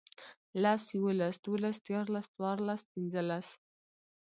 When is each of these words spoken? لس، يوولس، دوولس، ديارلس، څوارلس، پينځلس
لس، 0.61 0.83
يوولس، 0.97 1.35
دوولس، 1.43 1.77
ديارلس، 1.85 2.25
څوارلس، 2.35 2.81
پينځلس 2.91 3.47